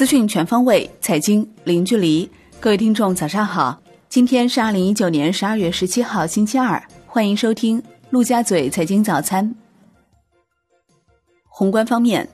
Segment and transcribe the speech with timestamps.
[0.00, 2.26] 资讯全方位，财经零距离。
[2.58, 3.78] 各位听众，早上好！
[4.08, 6.82] 今天是二零一九年十二月十七号，星期二。
[7.06, 9.54] 欢迎收听陆家嘴财经早餐。
[11.50, 12.26] 宏观方面，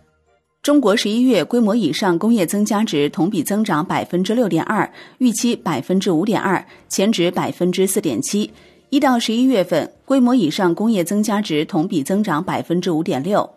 [0.63, 4.89] 中国十一月规模以上工业增加值同比增长百分之六点二，
[5.19, 8.53] 预期百分之五点二，前值百分之四点七。
[8.91, 13.51] 一到十一月份，规模以上工业增加值同比增长百分之五点六。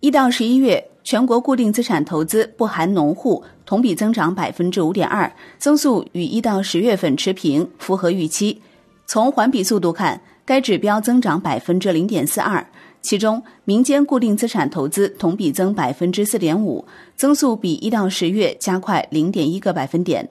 [0.00, 8.62] 一到十一月，全国固定资产投资不含农户同比增长百分之五点二，增速与一到十月份持平，符合预期。
[9.06, 12.66] 从环比速度看，该指标增长百分之零点四二，
[13.02, 16.82] 其中民间固定资产投资同比增百分之四点五，
[17.14, 20.26] 增速比一到十月加快零点一个百分点。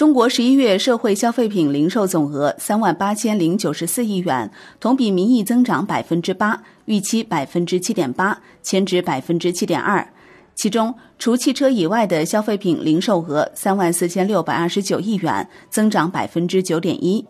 [0.00, 4.50] 中国十一月社会消费品零售总额三万八千零九十四亿元，
[4.80, 10.08] 同比名义增长百分之八，预期百分之七点八，前值百分之七点二。
[10.54, 17.26] 其中，除汽车以外的消费品零售额三万四千六百二十九亿元，增长百分之九点一。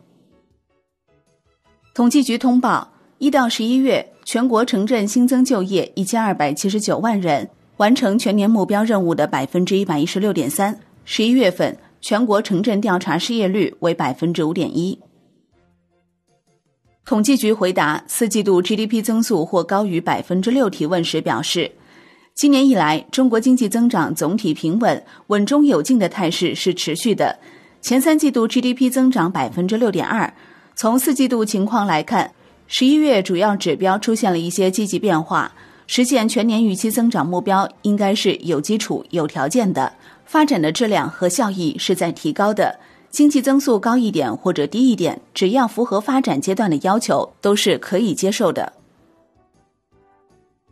[1.93, 10.79] 统计局通报，一到十一月，全国城镇新增就业一千二百七十九万人，完成全年目标任务的百分之一百一十六点三。
[11.05, 11.77] 十一月份。
[12.01, 14.99] 全国城镇调查失业率为百分之五点一。
[17.05, 21.73] 统计局回答四季度 GDP 增速或高于百分之六提问时表示，
[22.35, 27.39] 今年以来中国经济增长总体平稳、稳中有进的态势是持续的。
[27.83, 30.33] 前三季度 GDP 增长百分之六点二。
[30.77, 32.33] 从四季度情况来看，
[32.67, 35.53] 十一月主要指标出现了一些积极变化，
[35.87, 39.93] 实现全年预期增长目标应该是有基础、有条件的。
[40.31, 42.79] 发展的质量和效益是在提高的，
[43.11, 48.73] 经济增速高一点或者低一点，只要符合发展阶段的要求，都是可以接受的。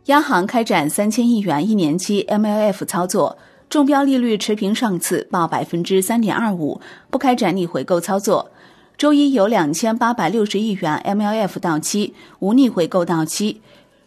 [0.05, 3.37] 央行开展三千亿元一年期 MLF 操作，
[3.69, 6.79] 中标利率持平上次报百分之三点二五，
[7.09, 8.49] 不开展逆回购操作。
[8.97, 13.59] 周一有两千八百六十亿元 MLF 到期，无逆回购到期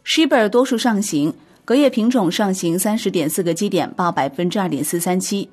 [0.07, 1.35] ，Shibor 多数上行。
[1.65, 5.49] 隔夜品种上行三十点四个基点，报百分之二点四三七。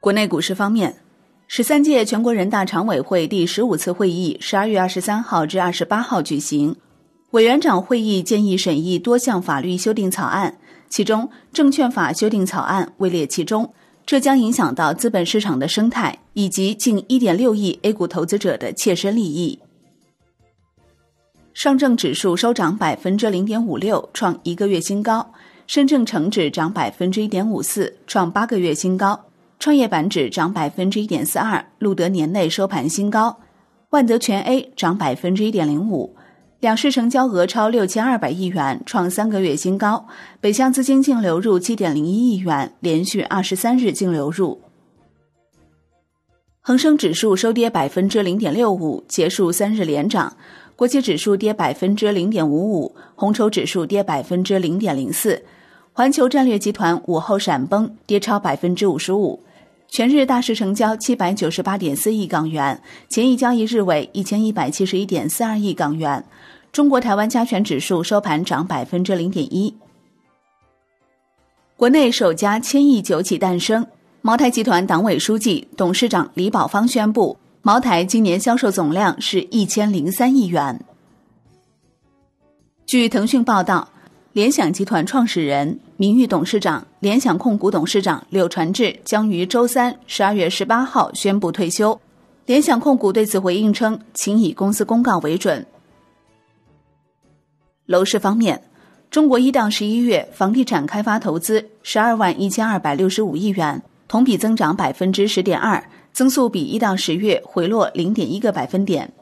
[0.00, 0.96] 国内股市方面，
[1.46, 6.74] 十三届全国人大常委会第十五次会议十二月二十三号至二十八号举行，
[7.32, 13.74] 委员长会议建议审议多项法律修订草案，其中证券法修订草案位列其中，
[14.06, 19.60] 这将影响到资本市场的生态以及近一点六亿 A 股投资者的切身利益。
[21.62, 25.24] 上证指数收涨百分之零点五六，创一个月新高；
[25.68, 29.14] 深证成指涨百分之一点五四，创八个月新高；
[29.60, 33.36] 创业板指涨百分之一点四二，录得年内收盘新高；
[33.90, 36.16] 万德全 A 涨百分之一点零五，
[36.58, 40.06] 两市成交额超六千二百亿元，创三个月新高；
[40.40, 44.60] 北向资金净流入七点零一亿元，连续二十三日净流入。
[46.64, 50.36] 恒生指数收跌百分之零点六五，结束三日连涨。
[50.82, 55.40] 国际指数跌百分之零点五五，红筹指数跌百分之零点零四，
[55.92, 59.40] 环球战略集团午后闪崩，跌超百分之五十五。
[59.86, 66.24] 全日大市成交七百九十八点四亿港元，前一交易日为一千一百七十一点四二亿港元。
[66.72, 69.72] 中国台湾加权指数收盘涨百分之零点一。
[71.76, 73.86] 国内首家千亿酒企诞生，
[74.20, 77.36] 茅台集团党委书记、董事长李保芳宣布。
[77.64, 80.84] 茅台今年销售总量是一千零三亿元。
[82.84, 83.88] 据腾讯报道，
[84.32, 92.00] 联想集团创始人、名誉董事长、联想控股董事长柳传志将于周三十二月十八号宣布退休。
[92.46, 95.64] 联想控股对此回应称，请以公司公告为准。
[97.86, 98.60] 楼市方面，
[99.08, 105.84] 中国一到十一月房地产开发投资十二万一千二百六十五亿元，同比增长百分之十点二。
[106.12, 109.12] 增速比一到十月回落零点一个百分点。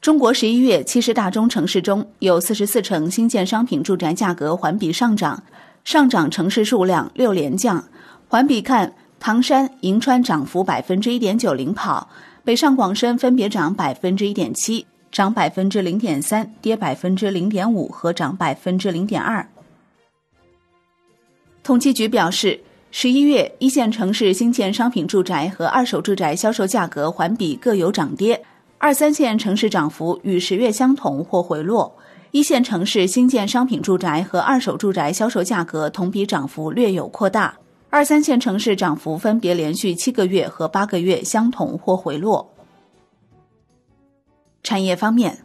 [0.00, 5.42] 中国十一月七十大中城市中有四十四城新建商品住宅价格环比上涨，
[5.84, 7.84] 上涨城市数量六连降。
[8.28, 12.08] 环比看，唐山、银川涨幅百分之一点九领跑，
[12.44, 19.46] 北上广深分别涨百分之一点七、涨百分之零点三、跌百分之零点五和涨百分之零点二。
[21.62, 22.60] 统计局表示。
[22.92, 28.42] 十一月，一线城市新建商品住宅和二手住宅销售价格环比各有涨跌，
[28.78, 31.96] 二三线城市涨幅与十月相同或回落。
[32.32, 37.56] 一线城市新建商品住宅和二手住宅销售价格同比涨幅略有扩大，
[37.90, 42.52] 二三线城市涨幅分别连续七个月和八个月相同或回落。
[44.64, 45.38] 产业方面，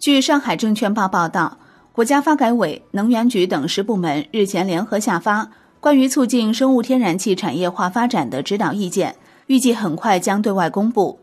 [0.00, 1.58] 据上海证券报报道。
[1.92, 5.44] 国家发改委、能源局等十部门日前联合下发
[5.80, 9.12] 《关于促进生物天然气产业化发展的指导意见》，
[9.46, 11.20] 预计很快将对外公布。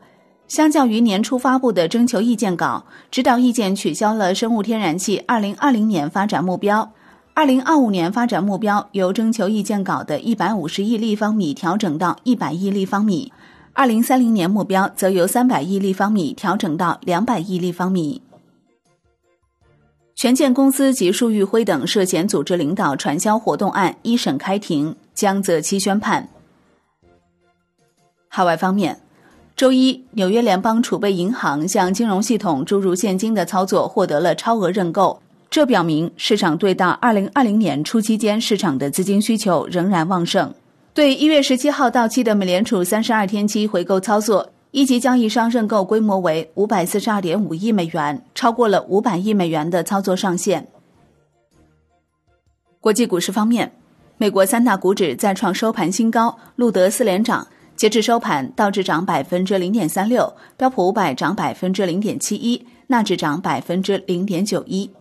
[0.48, 6.94] 相较于年初发布的征求意见稿，指导意见取消了生物天然气2020年发展目标
[7.36, 13.34] ，2025年发展目标由征求意见稿的150亿立方米调整到100亿立方米
[13.76, 18.22] ，2030年目标则由300亿立方米调整到200亿立方米。
[20.16, 26.30] 权健公司及束玉辉等涉嫌组织领导传销活动案一审开庭，江泽期宣判。
[28.30, 29.02] 海外方面，
[29.58, 40.54] 周一，纽约联邦储备银行向金融系统注入现金的操作获得了超额认购，这表明市场对到二零二零年初期间市场的资金需求仍然旺盛。
[40.94, 44.50] 对一月十七号到期的美联储三十二天期回购操作。
[44.76, 50.68] 一级交易商认购规模为五百四十二点五亿美元，超过了五百亿美元的操作上限。
[52.82, 53.72] 国际股市方面，
[54.18, 57.48] 美国三大股指再创收盘新高，录得四连涨。
[57.78, 64.92] 截至收盘，道指涨百分之零点三六，标普五百涨百分之零点七一，纳指涨百分之零点九一。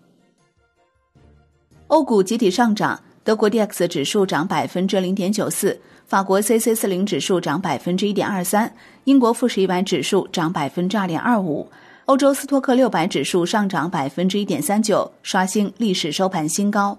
[1.88, 5.80] 欧股集体上涨，德国 D X 指数涨百分之零点九四。
[6.06, 8.74] 法国 C C 四零指数涨百分之一点二三，
[9.04, 11.66] 英国富时一百指数涨百分之二点二五，
[12.04, 16.98] 欧洲斯托克六百指数上涨百分之一点三九，刷新历史收盘新高。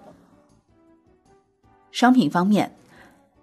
[1.92, 2.74] 商品方面，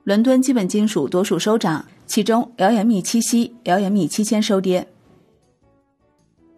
[0.03, 4.89] 伦敦基本金属多数收涨，其中 LME 七锡、LME 七千收跌。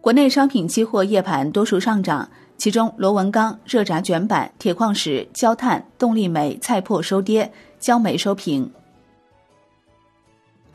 [0.01, 8.69] 国内商品期货夜盘多数上涨，其中螺纹钢、热轧卷板、铁矿石、焦炭、动力煤、菜粕收跌，焦煤收平。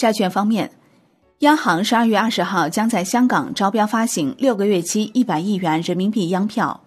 [0.01, 0.71] 债券方面，
[1.41, 6.81] 央行十二月二十号将在香港招标发行六个月期一百亿元人民币央票。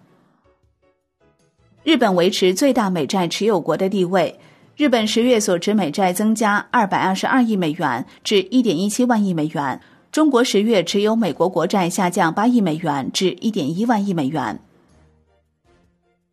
[1.84, 4.36] 日本维持最大美债持有国的地位，
[4.76, 9.80] 日本十月所持美债增加二百二十二亿美元至一点一七万亿美元。
[10.10, 14.58] 中国十月持有美国国债下降八亿美元至一点一万亿美元。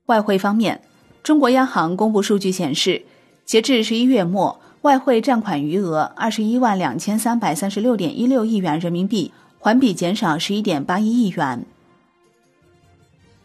[0.07, 0.81] 外汇方面，
[1.21, 3.03] 中国央行公布数据显示，
[3.45, 4.59] 截至十一月末。
[4.81, 11.63] 外汇占款余额二十一万两千三百三十六点一六亿元人民币，环比减少十一点八一亿元。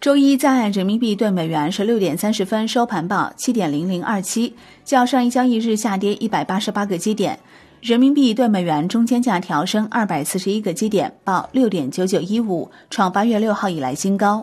[0.01, 4.55] 周一在岸人民币对美元十六点三十分收盘报七点零零二七，
[4.85, 7.39] 较上一交易日下跌一百八十八个基点。
[7.83, 14.43] 人民币对美元中间价调升二百四十一个基点，报六点九九一五，创八月六号以来新高。